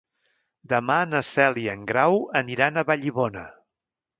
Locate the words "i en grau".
1.65-2.17